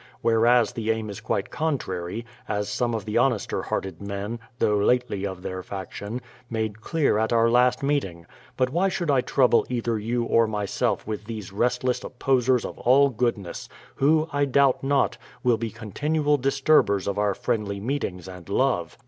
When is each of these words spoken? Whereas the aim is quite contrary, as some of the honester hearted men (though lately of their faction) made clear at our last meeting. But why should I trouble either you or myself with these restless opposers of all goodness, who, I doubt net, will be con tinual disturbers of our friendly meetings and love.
Whereas 0.21 0.71
the 0.73 0.89
aim 0.89 1.11
is 1.11 1.21
quite 1.21 1.51
contrary, 1.51 2.25
as 2.47 2.69
some 2.69 2.95
of 2.95 3.05
the 3.05 3.19
honester 3.19 3.61
hearted 3.61 4.01
men 4.01 4.39
(though 4.57 4.77
lately 4.79 5.27
of 5.27 5.43
their 5.43 5.61
faction) 5.61 6.21
made 6.49 6.81
clear 6.81 7.19
at 7.19 7.31
our 7.31 7.51
last 7.51 7.83
meeting. 7.83 8.25
But 8.57 8.71
why 8.71 8.89
should 8.89 9.11
I 9.11 9.21
trouble 9.21 9.63
either 9.69 9.99
you 9.99 10.23
or 10.23 10.47
myself 10.47 11.05
with 11.05 11.25
these 11.25 11.53
restless 11.53 12.03
opposers 12.03 12.65
of 12.65 12.79
all 12.79 13.09
goodness, 13.09 13.69
who, 13.93 14.27
I 14.33 14.45
doubt 14.45 14.83
net, 14.83 15.19
will 15.43 15.57
be 15.57 15.69
con 15.69 15.91
tinual 15.91 16.41
disturbers 16.41 17.07
of 17.07 17.19
our 17.19 17.35
friendly 17.35 17.79
meetings 17.79 18.27
and 18.27 18.49
love. 18.49 18.97